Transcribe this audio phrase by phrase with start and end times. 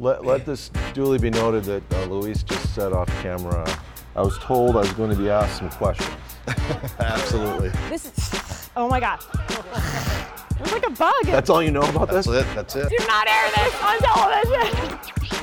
[0.00, 3.68] Let, let this duly be noted that uh, Luis just said off camera,
[4.16, 6.16] I was told I was going to be asked some questions.
[6.98, 7.68] Absolutely.
[7.90, 9.20] This is, oh my God.
[9.30, 11.26] It was like a bug.
[11.26, 12.46] That's all you know about That's this?
[12.46, 12.54] it.
[12.54, 12.88] That's it.
[12.88, 14.98] Do not air this on television.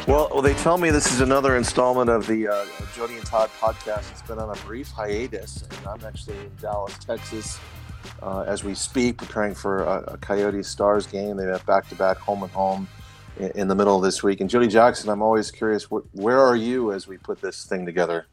[0.07, 2.65] Well, well, they tell me this is another installment of the uh,
[2.95, 4.11] Jody and Todd podcast.
[4.11, 7.59] It's been on a brief hiatus, and I'm actually in Dallas, Texas,
[8.23, 11.37] uh, as we speak, preparing for a, a Coyotes Stars game.
[11.37, 12.87] They have back-to-back home and home
[13.39, 14.41] in, in the middle of this week.
[14.41, 17.86] And Jody Jackson, I'm always curious, wh- where are you as we put this thing
[17.86, 18.27] together?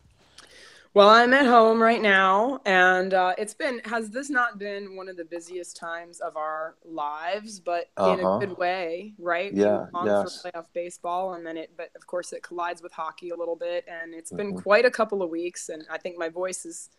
[0.93, 5.09] Well, I'm at home right now, and uh, it's been has this not been one
[5.09, 8.37] of the busiest times of our lives, but in Uh-huh.
[8.37, 9.53] a good way, right?
[9.53, 10.41] Yeah, We long yes.
[10.41, 13.57] for playoff baseball, and then it, but of course, it collides with hockey a little
[13.57, 14.63] bit, and it's been Mhm.
[14.63, 16.91] quite a couple of weeks, and I think my voice is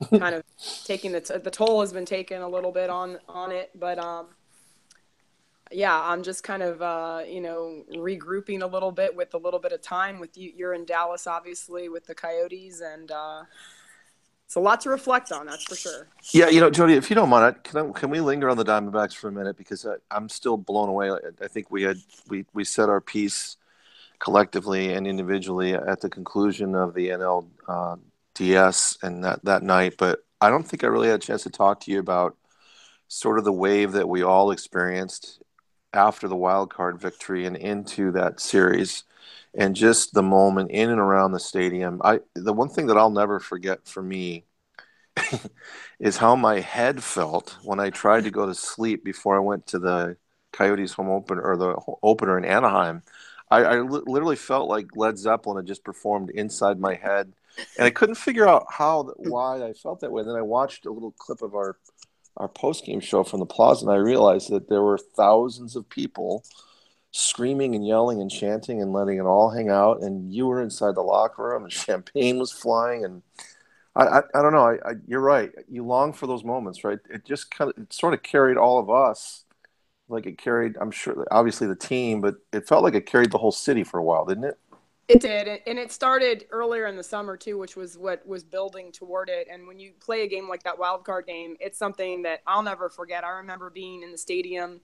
[0.18, 0.42] kind of
[0.86, 3.98] taking the t- the toll has been taken a little bit on on it, but
[3.98, 4.28] um,
[5.72, 9.60] yeah, I'm just kind of uh, you know regrouping a little bit with a little
[9.60, 10.52] bit of time with you.
[10.54, 13.42] You're in Dallas, obviously, with the Coyotes, and uh,
[14.46, 15.46] it's a lot to reflect on.
[15.46, 16.08] That's for sure.
[16.32, 18.64] Yeah, you know, Jody, if you don't mind, can I, can we linger on the
[18.64, 21.10] Diamondbacks for a minute because I, I'm still blown away.
[21.42, 21.96] I, think we had
[22.28, 23.56] we we said our piece
[24.18, 27.96] collectively and individually at the conclusion of the NL uh,
[29.02, 31.80] and that that night, but I don't think I really had a chance to talk
[31.80, 32.36] to you about
[33.08, 35.42] sort of the wave that we all experienced
[35.94, 39.04] after the wild card victory and into that series
[39.54, 42.00] and just the moment in and around the stadium.
[42.04, 44.44] I the one thing that I'll never forget for me
[46.00, 49.66] is how my head felt when I tried to go to sleep before I went
[49.68, 50.16] to the
[50.52, 53.02] Coyotes home opener or the opener in Anaheim.
[53.50, 57.32] I, I li- literally felt like Led Zeppelin had just performed inside my head,
[57.76, 60.22] and I couldn't figure out how why I felt that way.
[60.22, 61.76] then I watched a little clip of our
[62.36, 65.88] our post game show from the Plaza, and I realized that there were thousands of
[65.88, 66.44] people
[67.10, 70.00] screaming and yelling and chanting and letting it all hang out.
[70.00, 73.22] And you were inside the locker room, and champagne was flying, and
[73.94, 74.66] I, I, I don't know.
[74.66, 75.50] I, I, you're right.
[75.68, 76.98] You long for those moments, right?
[77.10, 79.44] It just kind of, it sort of carried all of us,
[80.08, 80.76] like it carried.
[80.80, 83.98] I'm sure, obviously the team, but it felt like it carried the whole city for
[83.98, 84.58] a while, didn't it?
[85.12, 88.92] It did, and- it started earlier in the summer too, which was what was building
[88.92, 89.46] toward it.
[89.50, 92.62] And when you play a game like that wild card game, it's something that I'll
[92.62, 93.24] never forget.
[93.24, 94.80] I remember being in the stadium,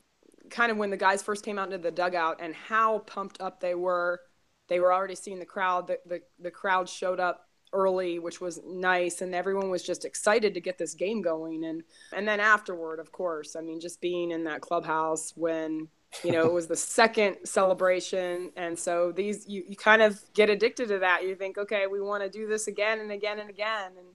[0.51, 3.61] kind of when the guys first came out into the dugout, and how pumped up
[3.61, 4.21] they were.
[4.69, 5.87] They were already seeing the crowd.
[5.87, 10.55] The the, the crowd showed up early, which was nice, and everyone was just excited
[10.55, 11.65] to get this game going.
[11.65, 15.89] And and then afterward, of course, I mean, just being in that clubhouse when
[16.25, 18.51] you know it was the second celebration.
[18.57, 21.25] And so these you, you kind of get addicted to that.
[21.25, 23.93] You think okay we want to do this again and again and again.
[23.99, 24.09] And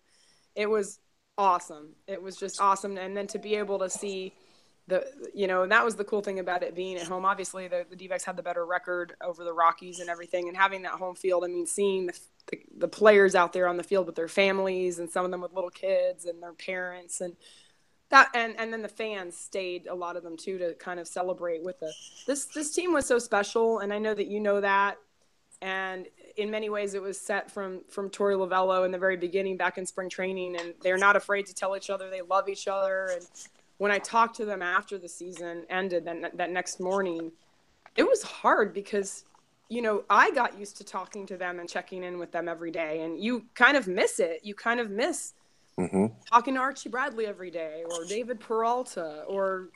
[0.56, 1.00] it was
[1.38, 1.96] awesome.
[2.08, 2.98] It was just awesome.
[2.98, 4.34] And then to be able to see
[4.88, 7.26] the you know and that was the cool thing about it being at home.
[7.26, 10.48] Obviously the, the d had the better record over the rockies and everything.
[10.48, 12.20] And having that home field i mean seeing the,
[12.52, 15.42] the, the players out there on the field with their families and some of them
[15.42, 17.36] with little kids and their parents and
[18.13, 21.07] that and and then the fans stayed a lot of them too to kind of
[21.07, 21.91] celebrate with the
[22.28, 24.97] this this team was so special and i know that you know that.
[25.62, 29.56] And in many ways it was set from from Torey Lovullo in the very beginning
[29.56, 32.68] back in spring training and they're not afraid to tell each other they love each
[32.68, 33.09] other.
[33.13, 33.25] And
[33.78, 37.31] when I talked to them after the season ended that that next morning
[37.95, 39.24] it was hard because
[39.69, 42.72] you know I got used to talking to them and checking in with them every
[42.72, 44.41] day and you kind of miss it.
[44.44, 45.34] You kind of miss
[45.79, 46.06] Mm-hmm.
[46.29, 49.69] talking to Archie Bradley every day or David Peralta or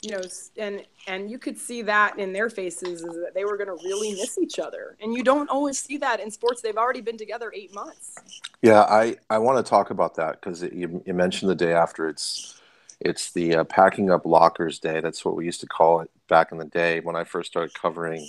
[0.00, 0.22] you know
[0.56, 3.84] and and you could see that in their faces is that they were going to
[3.84, 7.18] really miss each other and you don't always see that in sports they've already been
[7.18, 8.14] together 8 months
[8.62, 12.08] Yeah, I, I want to talk about that because you, you mentioned the day after.
[12.08, 12.60] It's
[13.00, 15.00] it's the uh, packing up lockers day.
[15.00, 17.74] That's what we used to call it back in the day when I first started
[17.74, 18.28] covering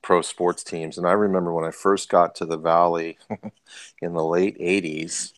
[0.00, 0.98] pro sports teams.
[0.98, 3.18] And I remember when I first got to the Valley
[4.02, 5.32] in the late '80s,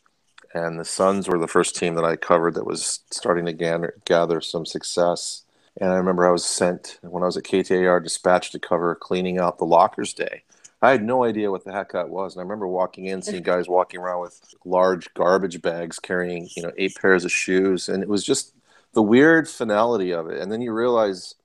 [0.55, 3.93] and the Suns were the first team that I covered that was starting to gather,
[4.05, 5.43] gather some success.
[5.81, 9.37] And I remember I was sent when I was at KTAR dispatched to cover cleaning
[9.37, 10.43] out the lockers day.
[10.81, 12.35] I had no idea what the heck that was.
[12.35, 16.63] And I remember walking in, seeing guys walking around with large garbage bags carrying, you
[16.63, 17.89] know, eight pairs of shoes.
[17.89, 18.53] And it was just
[18.93, 20.41] the weird finality of it.
[20.41, 21.35] And then you realize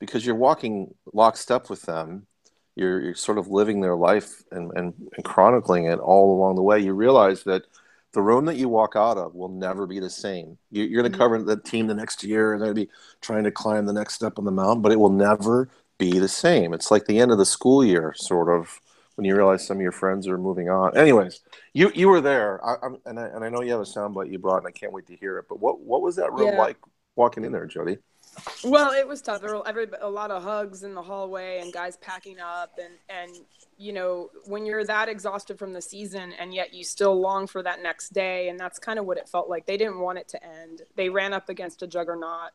[0.00, 2.26] because you're walking lockstep with them,
[2.74, 6.62] you're, you're sort of living their life and, and, and chronicling it all along the
[6.62, 6.80] way.
[6.80, 7.62] You realize that
[8.12, 10.58] the room that you walk out of will never be the same.
[10.70, 11.22] You, you're going to mm-hmm.
[11.22, 13.92] cover the team the next year and they're going to be trying to climb the
[13.92, 15.68] next step on the mountain, but it will never
[15.98, 16.72] be the same.
[16.72, 18.80] It's like the end of the school year, sort of,
[19.20, 20.96] when you realize some of your friends are moving on.
[20.96, 21.40] Anyways,
[21.74, 24.38] you you were there, I, and I and I know you have a soundbite you
[24.38, 25.44] brought, and I can't wait to hear it.
[25.46, 26.58] But what what was that room Yeah.
[26.58, 26.78] like
[27.16, 27.98] walking in there, Jody?
[28.64, 29.42] Well, it was tough.
[29.42, 32.94] There were every, a lot of hugs in the hallway and guys packing up, and
[33.10, 33.44] and
[33.80, 37.62] you know when you're that exhausted from the season and yet you still long for
[37.62, 39.64] that next day, and that's kind of what it felt like.
[39.64, 40.82] They didn't want it to end.
[40.96, 42.50] They ran up against a juggernaut,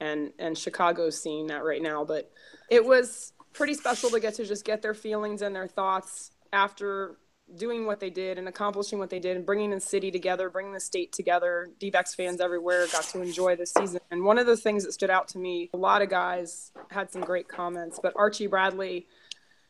[0.00, 2.04] and and Chicago's seeing that right now.
[2.04, 2.32] But
[2.68, 7.16] it was pretty special to get to just get their feelings and their thoughts after
[7.54, 10.72] doing what they did and accomplishing what they did and bringing the city together, bringing
[10.72, 11.70] the state together.
[11.78, 14.00] D-backs fans everywhere got to enjoy the season.
[14.10, 17.12] And one of the things that stood out to me, a lot of guys had
[17.12, 19.06] some great comments, but Archie Bradley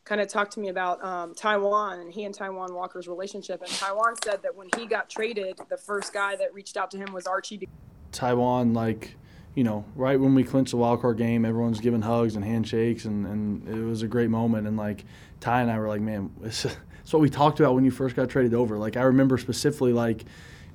[0.07, 3.61] kind of talked to me about um, Taijuan and he and Taijuan Walker's relationship.
[3.61, 6.97] And Taijuan said that when he got traded, the first guy that reached out to
[6.97, 7.69] him was Archie.
[8.13, 9.17] Taiwan, like,
[9.57, 13.05] you know, right when we clinched the wild card game, everyone's giving hugs and handshakes,
[13.05, 14.69] and, and it was a great moment.
[14.69, 15.05] And like
[15.41, 18.15] Ty and I were like, man, it's, it's what we talked about when you first
[18.15, 18.79] got traded over.
[18.79, 20.25] Like I remember specifically like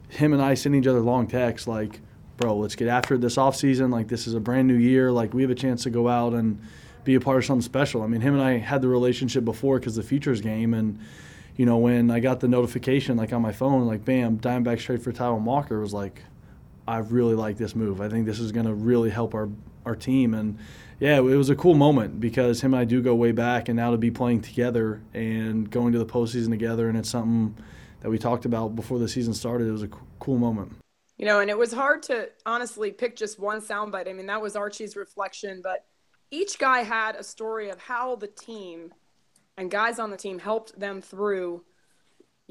[0.10, 2.02] him and I sending each other long texts like,
[2.36, 3.92] bro, let's get after it this off season.
[3.92, 5.10] Like this is a brand new year.
[5.10, 6.62] Like we have a chance to go out and
[7.04, 8.04] be a part of something special.
[8.04, 11.00] I mean, him and I had the relationship before because the futures game and
[11.58, 15.04] you know, when I got the notification like on my phone, like bam, Diamondbacks trade
[15.04, 16.24] for Taijuan Walker was like,
[16.88, 18.02] I really like this move.
[18.02, 19.50] I think this is going to really help our
[19.86, 20.34] our team.
[20.34, 20.58] And
[21.00, 23.76] yeah, it was a cool moment because him and I do go way back, and
[23.76, 27.56] now to be playing together and going to the postseason together, and it's something
[28.02, 29.68] that we talked about before the season started.
[29.68, 29.90] It was a
[30.20, 30.74] cool moment.
[31.18, 34.10] You know, and it was hard to honestly pick just one soundbite.
[34.10, 35.86] I mean, that was Archie's reflection, but
[36.32, 38.94] each guy had a story of how the team
[39.58, 41.64] and guys on the team helped them through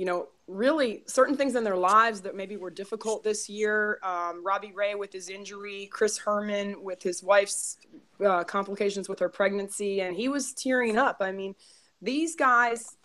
[0.00, 3.99] you know, really certain things in their lives that maybe were difficult this year.
[4.03, 7.77] Um, Robbie Ray with his injury, Chris Herrmann with his wife's
[8.25, 11.19] uh, complications with her pregnancy, and he was tearing up.
[11.21, 11.55] I mean,
[12.00, 12.97] these guys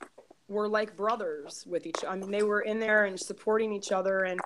[0.47, 1.99] were like brothers with each.
[2.07, 4.39] I mean, they were in there and supporting each other, and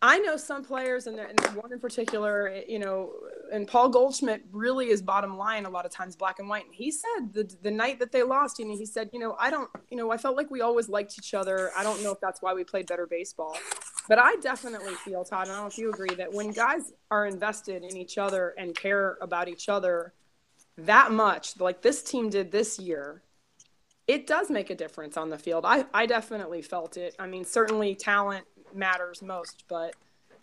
[0.00, 1.18] I know some players, and,
[1.54, 3.12] one in particular, you know,
[3.52, 6.66] and Paul Goldschmidt really is bottom line a lot of times, black and white.
[6.66, 9.34] And he said the the night that they lost, you know, he said, you know,
[9.40, 11.72] I don't, you know, I felt like we always liked each other.
[11.76, 13.56] I don't know if that's why we played better baseball,
[14.08, 16.92] but I definitely feel, Todd, and I don't know if you agree, that when guys
[17.10, 20.14] are invested in each other and care about each other
[20.76, 23.24] that much, like this team did this year,
[24.06, 25.64] it does make a difference on the field.
[25.66, 27.16] I, I definitely felt it.
[27.18, 29.94] I mean, certainly talent matters most, but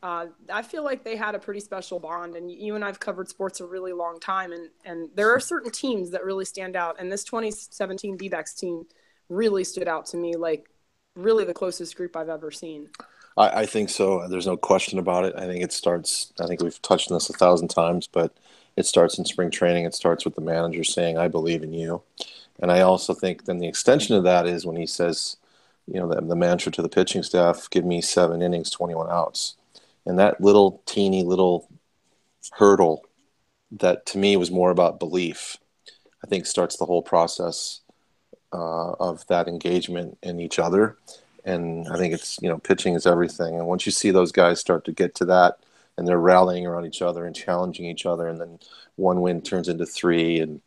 [0.04, 2.36] uh, I feel like they had a pretty special bond.
[2.36, 5.72] And you and I've covered sports a really long time, and and there are certain
[5.72, 6.98] teams that really stand out.
[7.00, 8.86] And this 2017 D-backs team
[9.30, 10.70] really stood out to me, like
[11.16, 12.90] really the closest group I've ever seen.
[13.38, 14.28] I, I think so.
[14.28, 15.34] There's no question about it.
[15.36, 16.32] I think it starts.
[16.40, 18.32] I think we've touched on this a thousand times, but
[18.76, 19.86] it starts in spring training.
[19.86, 22.04] It starts with the manager saying, "I believe in you,"
[22.60, 25.38] and I also think then the extension of that is when he says
[25.88, 29.56] you know, the, the mantra to the pitching staff, give me seven innings, 21 outs.
[30.06, 31.70] And that little teeny little
[32.54, 33.04] hurdle
[33.72, 35.58] that to me was more about belief,
[36.24, 37.82] I think starts the whole process
[38.54, 40.98] uh, of that engagement in each other.
[41.44, 43.56] And I think it's, you know, pitching is everything.
[43.56, 45.60] And once you see those guys start to get to that
[45.98, 48.60] and they're rallying around each other and challenging each other, and then
[48.96, 50.40] one win turns into three.
[50.40, 50.62] And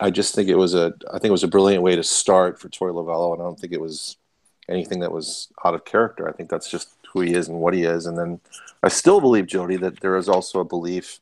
[0.00, 2.58] I just think it was a, I think it was a brilliant way to start
[2.58, 3.32] for Torey Lovullo.
[3.34, 4.16] And I don't think it was
[4.68, 6.28] anything that was out of character.
[6.28, 8.06] I think that's just who he is and what he is.
[8.06, 8.40] And then
[8.82, 11.20] I still believe, Jody, that there is also a belief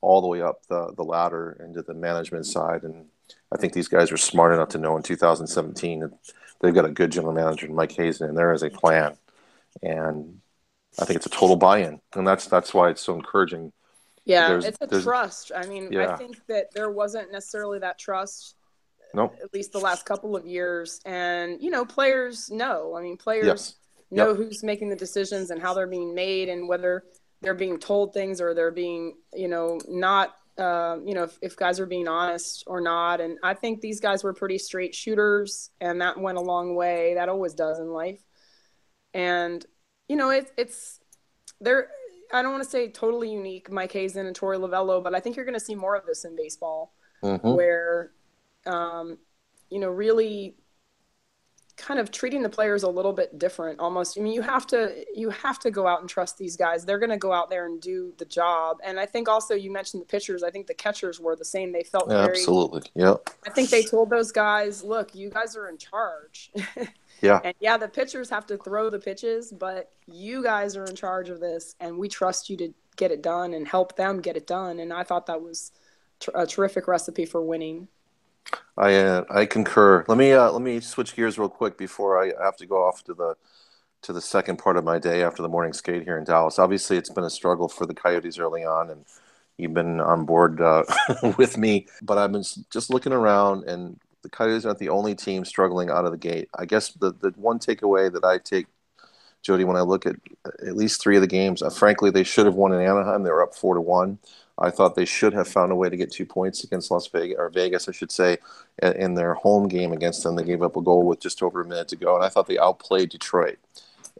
[0.00, 2.82] all the way up the, the ladder into the management side.
[2.82, 3.06] And
[3.52, 6.12] I think these guys are smart enough to know in 2017 that
[6.60, 9.16] they've got a good general manager, Mike Hazen, and there is a plan.
[9.82, 10.40] And
[10.98, 13.72] I think it's a total buy-in, and that's that's why it's so encouraging.
[14.28, 15.50] Yeah, there's, it's a trust.
[15.56, 16.12] I mean, yeah.
[16.12, 18.54] I think that there wasn't necessarily that trust
[19.14, 19.36] Nope.
[19.42, 21.00] At least the last couple of years.
[21.04, 22.94] And, you know, players know.
[22.96, 23.74] I mean, players yes.
[24.10, 24.36] know yep.
[24.36, 27.04] who's making the decisions and how they're being made and whether
[27.40, 31.56] they're being told things or they're being, you know, not, uh, you know, if, if
[31.56, 33.20] guys are being honest or not.
[33.20, 37.14] And I think these guys were pretty straight shooters and that went a long way.
[37.14, 38.22] That always does in life.
[39.14, 39.64] And,
[40.08, 41.00] you know, it, it's,
[41.60, 41.88] they're,
[42.32, 45.36] I don't want to say totally unique, Mike Hazen and Torey Lovullo, but I think
[45.36, 46.92] you're going to see more of this in baseball,
[47.22, 47.54] mm-hmm.
[47.54, 48.12] where
[48.66, 49.18] um,
[49.70, 50.56] you know, really
[51.78, 54.18] kind of treating the players a little bit different almost.
[54.18, 56.84] I mean you have to you have to go out and trust these guys.
[56.84, 58.78] They're going to go out there and do the job.
[58.84, 60.42] And i think also you mentioned the pitchers.
[60.42, 61.72] I think the catchers were the same.
[61.72, 62.82] They felt yeah, very, absolutely.
[62.96, 63.30] Yep.
[63.46, 66.50] I think they told those guys look you guys are in charge
[67.20, 70.94] yeah and yeah the pitchers have to throw the pitches but you guys are in
[70.94, 74.36] charge of this and we trust you to get it done and help them get
[74.36, 75.72] it done and i thought that was
[76.34, 77.88] a terrific recipe for winning
[78.76, 80.04] I uh, I concur.
[80.08, 83.02] Let me uh, let me switch gears real quick before I have to go off
[83.04, 83.34] to the
[84.02, 86.58] to the second part of my day after the morning skate here in Dallas.
[86.58, 89.04] Obviously, it's been a struggle for the Coyotes early on, and
[89.56, 90.84] you've been on board uh,
[91.38, 91.86] with me.
[92.02, 93.98] But I've been just looking around, and
[94.30, 96.48] the Coyotes aren't the only team struggling out of the gate.
[96.56, 98.66] I guess the, the one takeaway that I take,
[99.42, 100.16] Jody, when I look at
[100.66, 103.22] at least three of the games, uh, frankly, they should have won in Anaheim.
[103.22, 104.18] They were up four to one.
[104.58, 107.36] I thought they should have found a way to get two points against Las Vegas
[107.38, 108.38] or Vegas, I should say,
[108.82, 110.34] in their home game against them.
[110.34, 112.48] They gave up a goal with just over a minute to go, and I thought
[112.48, 113.58] they outplayed Detroit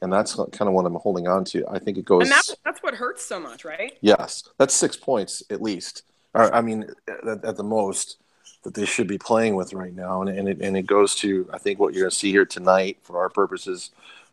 [0.00, 1.66] and that's kind of what I'm holding on to.
[1.68, 2.22] I think it goes.
[2.22, 3.98] And that's that's what hurts so much, right?
[4.00, 8.18] Yes, that's six points at least, or I mean, at, at the most
[8.62, 11.48] that they should be playing with right now, and and it, and it goes to
[11.52, 13.90] I think what you're going to see here tonight for our purposes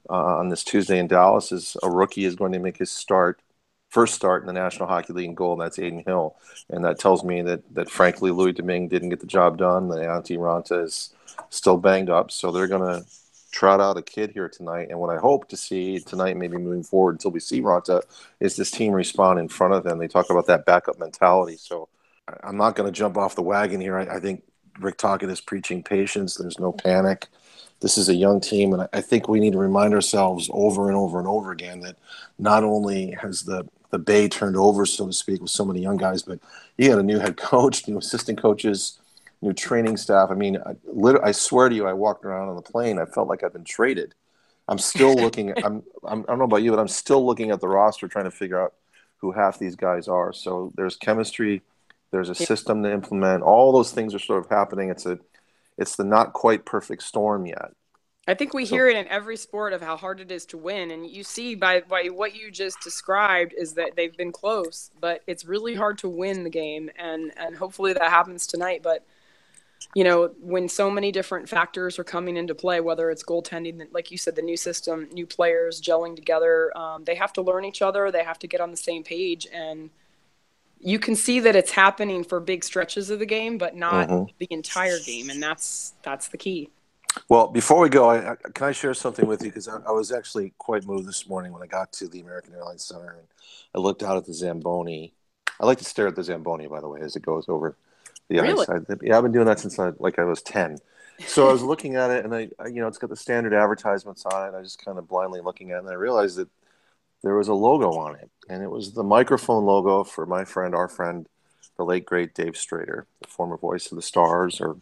[0.09, 3.41] uh, on this Tuesday in Dallas is a rookie is going to make his start.
[3.89, 6.35] First start in the National Hockey League in goal, and that's Adin Hill,
[6.69, 9.87] and that tells me that that frankly Louis Domingue didn't get the job done.
[9.87, 11.13] The Antti Raanta is
[11.49, 13.07] still banged up, so they're going to
[13.55, 14.89] trot out a kid here tonight.
[14.89, 18.01] And what I hope to see tonight, maybe moving forward until we see Raanta,
[18.41, 19.97] is this team respond in front of them.
[19.97, 21.55] They talk about that backup mentality.
[21.55, 21.87] So
[22.43, 23.97] I'm not going to jump off the wagon here.
[23.97, 24.43] I, I think
[24.79, 26.35] Rick Tocchet is preaching patience.
[26.35, 27.27] There's no panic.
[27.81, 30.97] This is a young team, and I think we need to remind ourselves over and
[30.97, 31.97] over and over again that
[32.39, 35.95] not only has the the bay turned over, so to speak, with so many young
[35.95, 36.39] guys, but
[36.77, 38.99] you got a new head coach, new assistant coaches,
[39.41, 40.29] new training staff.
[40.31, 40.75] I mean, I,
[41.23, 42.97] I swear to you, I walked around on the plane.
[42.99, 44.15] I felt like I've been traded.
[44.67, 45.51] I'm still looking.
[45.51, 46.21] At, I'm, I'm.
[46.21, 48.61] I don't know about you, but I'm still looking at the roster, trying to figure
[48.61, 48.73] out
[49.17, 50.33] who half these guys are.
[50.33, 51.61] So there's chemistry.
[52.15, 53.43] There's a system to implement.
[53.43, 54.89] All those things are sort of happening.
[54.89, 55.19] It's a,
[55.77, 57.73] it's the not quite perfect storm yet.
[58.25, 60.57] I think we so, hear it in every sport of how hard it is to
[60.57, 64.91] win, and you see by by what you just described is that they've been close,
[65.01, 68.81] but it's really hard to win the game, and and hopefully that happens tonight.
[68.81, 69.05] But
[69.93, 74.09] you know, when so many different factors are coming into play, whether it's goaltending, like
[74.09, 77.81] you said, the new system, new players gelling together, um, they have to learn each
[77.81, 78.09] other.
[78.09, 79.47] They have to get on the same page.
[79.53, 79.89] And
[80.79, 84.31] you can see that it's happening for big stretches of the game, but not mm-hmm.
[84.39, 85.29] the entire game.
[85.29, 86.69] And that's, that's the key.
[87.29, 89.49] Well, before we go, I, I, can I share something with you?
[89.49, 92.53] Because I, I, was actually quite moved this morning when I got to the American
[92.53, 93.27] Airlines Center and
[93.73, 95.13] I looked out at the Zamboni.
[95.59, 97.77] I like to stare at the Zamboni, by the way, as it goes over
[98.27, 98.65] the really?
[98.67, 98.85] ice.
[98.89, 100.77] I, yeah, I've been doing that since I like I was ten.
[101.27, 103.53] So I was looking at it, and I, I, you know, it's got the standard
[103.53, 104.57] advertisements on it.
[104.57, 106.49] I just kind of blindly looking at it, and I realized that
[107.23, 110.75] there was a logo on it, and it was the microphone logo for my friend,
[110.75, 111.27] our friend,
[111.77, 114.77] the late great Dave Strader, the former voice of the Stars, or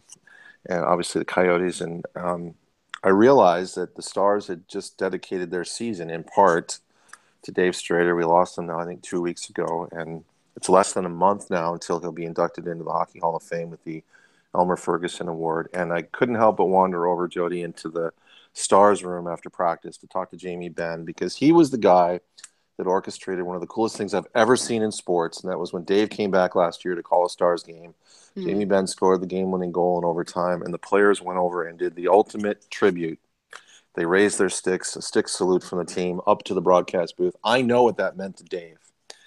[0.66, 1.80] and obviously the Coyotes.
[1.80, 2.54] And um,
[3.02, 6.78] I realized that the Stars had just dedicated their season in part
[7.42, 8.16] to Dave Strader.
[8.16, 10.24] We lost him now, I think, two weeks ago, and
[10.56, 13.42] it's less than a month now until he'll be inducted into the Hockey Hall of
[13.42, 14.02] Fame with the
[14.54, 15.68] Elmer Ferguson Award.
[15.74, 18.12] And I couldn't help but wander over, Jody, into the
[18.52, 22.20] Stars room after practice to talk to Jamie Benn because he was the guy
[22.76, 25.42] that orchestrated one of the coolest things I've ever seen in sports.
[25.42, 27.94] And that was when Dave came back last year to call a Stars game.
[28.36, 28.48] Mm-hmm.
[28.48, 31.78] Jamie Benn scored the game winning goal in overtime, and the players went over and
[31.78, 33.18] did the ultimate tribute.
[33.94, 37.36] They raised their sticks, a stick salute from the team up to the broadcast booth.
[37.44, 38.78] I know what that meant to Dave.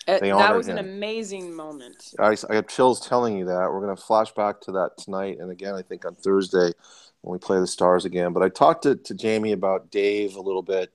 [0.09, 0.77] Uh, that was him.
[0.77, 2.13] an amazing moment.
[2.17, 3.69] I, I have chills telling you that.
[3.71, 5.37] We're going to flash back to that tonight.
[5.39, 6.71] And again, I think on Thursday
[7.21, 8.33] when we play the Stars again.
[8.33, 10.91] But I talked to, to Jamie about Dave a little bit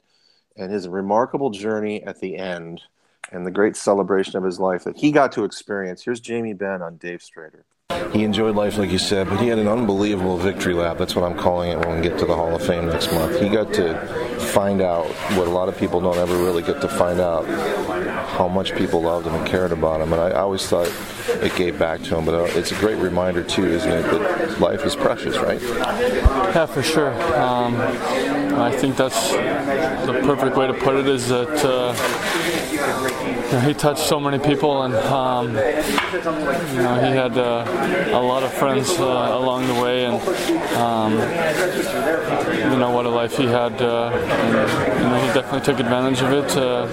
[0.56, 2.82] and his remarkable journey at the end
[3.30, 6.04] and the great celebration of his life that he got to experience.
[6.04, 7.62] Here's Jamie Benn on Dave Strader.
[8.12, 10.99] He enjoyed life, like you said, but he had an unbelievable victory lap.
[10.99, 13.40] That's what I'm calling it when we get to the Hall of Fame next month.
[13.40, 13.99] He got to
[14.38, 15.06] find out
[15.37, 17.47] what a lot of people don't ever really get to find out
[18.28, 20.12] how much people loved him and cared about him.
[20.12, 20.92] And I, always thought
[21.42, 22.25] it gave back to him.
[22.25, 25.61] But uh, it's a great reminder, too, isn't it, that life is precious, right?
[25.62, 27.12] Yeah, for sure.
[27.38, 27.75] Um,
[28.54, 31.64] I think that's the perfect way to put it is that.
[31.64, 31.94] Uh,
[33.52, 35.54] you know, he touched so many people, and um, you
[36.82, 37.66] know, he had uh,
[38.12, 40.14] a lot of friends uh, along the way, and
[40.78, 41.12] um,
[42.73, 43.80] you know what a life he had.
[43.82, 46.56] Uh, and, you know, he definitely took advantage of it.
[46.56, 46.87] Uh,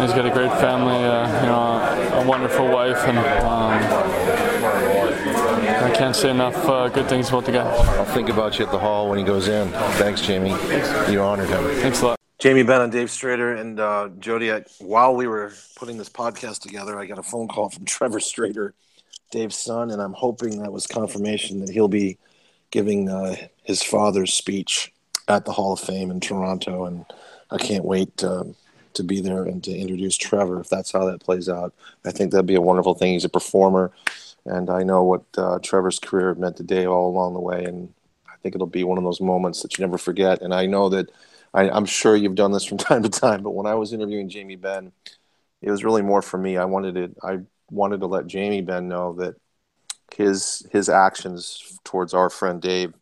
[0.00, 3.18] he's got a great family, uh, you know, a wonderful wife, and.
[3.18, 4.39] Um,
[5.80, 7.64] I can't say enough uh, good things about the guy.
[7.64, 9.70] I'll think about you at the hall when he goes in.
[9.94, 10.52] Thanks, Jamie.
[10.52, 11.10] Thanks.
[11.10, 11.64] You honored him.
[11.80, 12.20] Thanks a lot.
[12.38, 14.52] Jamie Benn and Dave Strader and uh, Jody.
[14.52, 18.18] I, while we were putting this podcast together, I got a phone call from Trevor
[18.18, 18.72] Strader,
[19.30, 22.18] Dave's son, and I'm hoping that was confirmation that he'll be
[22.70, 24.92] giving uh, his father's speech
[25.28, 27.06] at the Hall of Fame in Toronto, and
[27.50, 28.44] I can't wait uh,
[28.94, 30.60] to be there and to introduce Trevor.
[30.60, 31.72] If that's how that plays out,
[32.04, 33.14] I think that'd be a wonderful thing.
[33.14, 33.92] He's a performer,
[34.46, 37.92] and I know what uh, Trevor's career meant to Dave all along the way, and
[38.28, 40.42] I think it'll be one of those moments that you never forget.
[40.42, 41.10] And I know that
[41.52, 44.28] I, am sure you've done this from time to time, but when I was interviewing
[44.28, 44.92] Jamie Benn,
[45.62, 46.56] it was really more for me.
[46.56, 47.16] I wanted it.
[47.22, 49.34] I wanted to let Jamie Benn know that
[50.14, 52.94] his his actions towards our friend Dave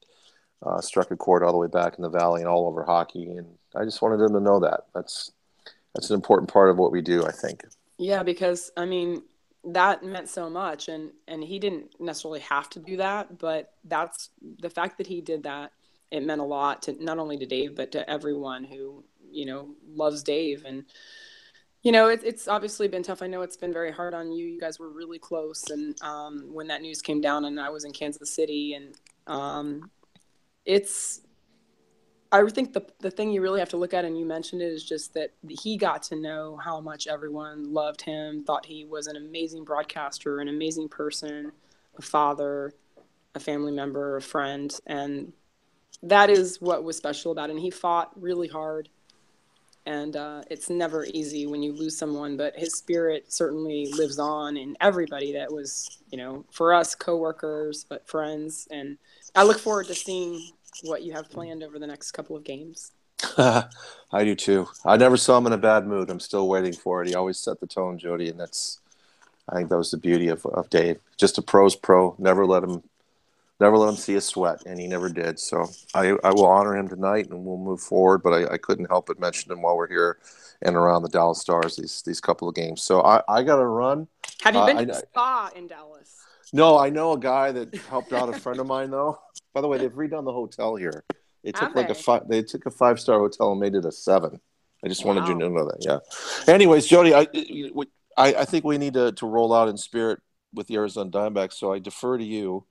[0.62, 3.24] uh, struck a chord all the way back in the valley and all over hockey,
[3.24, 4.86] and I just wanted him to know that.
[4.94, 5.32] That's
[5.94, 7.64] that's an important part of what we do, I think.
[7.96, 9.22] Yeah, because I mean
[9.74, 14.30] that meant so much, and and he didn't necessarily have to do that, but that's
[14.60, 15.72] the fact that he did that.
[16.10, 19.74] It meant a lot to not only to Dave but to everyone who you know
[19.86, 20.84] loves Dave and
[21.82, 23.22] you know, it, it's obviously been tough.
[23.22, 24.46] I know it's been very hard on you.
[24.46, 27.84] You guys were really close, and um, when that news came down, and I was
[27.84, 28.94] in Kansas City, and
[29.26, 29.90] um,
[30.64, 31.20] it's.
[32.30, 34.72] I think the the thing you really have to look at, and you mentioned it,
[34.72, 39.06] is just that he got to know how much everyone loved him, thought he was
[39.06, 41.52] an amazing broadcaster, an amazing person,
[41.96, 42.74] a father,
[43.34, 45.32] a family member, a friend, and
[46.02, 47.50] that is what was special about.
[47.50, 48.88] And he fought really hard
[49.88, 54.56] and uh, it's never easy when you lose someone but his spirit certainly lives on
[54.56, 58.98] in everybody that was you know for us coworkers but friends and
[59.34, 60.50] i look forward to seeing
[60.82, 62.92] what you have planned over the next couple of games
[63.38, 63.68] i
[64.24, 67.08] do too i never saw him in a bad mood i'm still waiting for it
[67.08, 68.80] he always set the tone jody and that's
[69.48, 72.62] i think that was the beauty of, of dave just a pro's pro never let
[72.62, 72.82] him
[73.60, 75.38] never let him see a sweat, and he never did.
[75.38, 78.22] So I, I will honor him tonight, and we'll move forward.
[78.22, 80.18] But I, I couldn't help but mention him while we're here
[80.62, 82.82] and around the Dallas Stars these these couple of games.
[82.82, 84.08] So I, I got to run.
[84.42, 86.24] Have you been uh, to I, spa in Dallas?
[86.52, 89.18] No, I know a guy that helped out a friend of mine though.
[89.54, 91.04] By the way, they've redone the hotel here.
[91.44, 92.28] They took like a five.
[92.28, 94.40] They took a five star hotel and made it a seven.
[94.84, 95.14] I just wow.
[95.14, 95.78] wanted you to know that.
[95.80, 96.52] Yeah.
[96.52, 97.26] Anyways, Jody, I,
[98.16, 100.20] I I think we need to to roll out in spirit
[100.54, 101.54] with the Arizona Diamondbacks.
[101.54, 102.66] So I defer to you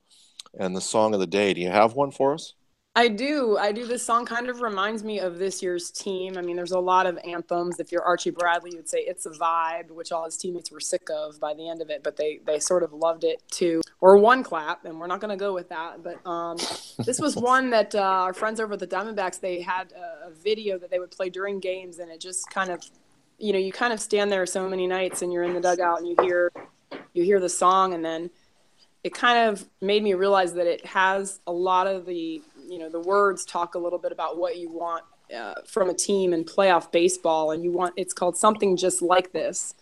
[0.58, 1.54] and the song of the day.
[1.54, 2.54] Do you have one for us?
[2.98, 3.56] I do.
[3.56, 3.86] I do.
[3.86, 6.36] This song kind of reminds me of this year's team.
[6.36, 7.78] I mean, there's a lot of anthems.
[7.78, 11.08] If you're Archie Bradley, you'd say "It's a Vibe," which all his teammates were sick
[11.08, 13.82] of by the end of it, but they they sort of loved it too.
[14.00, 16.02] Or "One Clap," and we're not going to go with that.
[16.02, 16.56] But um,
[17.06, 20.30] this was one that uh, our friends over at the Diamondbacks they had a, a
[20.32, 22.82] video that they would play during games, and it just kind of,
[23.38, 26.00] you know, you kind of stand there so many nights, and you're in the dugout,
[26.00, 26.50] and you hear
[27.12, 28.28] you hear the song, and then
[29.04, 32.88] it kind of made me realize that it has a lot of the you know
[32.88, 35.04] the words talk a little bit about what you want
[35.34, 39.32] uh, from a team in playoff baseball and you want it's called something just like
[39.32, 39.74] this.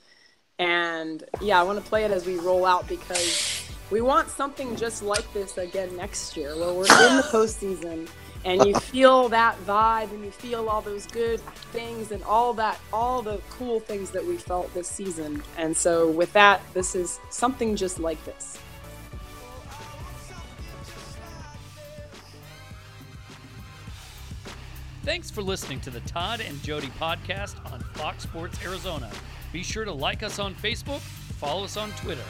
[0.58, 4.74] And yeah i want to play it as we roll out because we want something
[4.74, 8.08] just like this again next year where we're in the postseason
[8.46, 11.40] and you feel that vibe and you feel all those good
[11.72, 15.42] things and all that all the cool things that we felt this season.
[15.58, 18.58] And so with that this is something just like this
[25.06, 29.08] Thanks for listening to the Todd and Jody podcast on Fox Sports Arizona.
[29.52, 32.24] Be sure to like us on Facebook, follow us on Twitter.